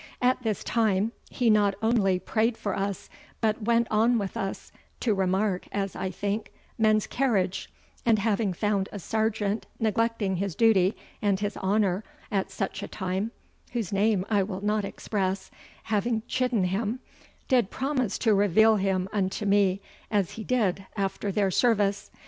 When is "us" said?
2.75-3.07, 4.35-4.71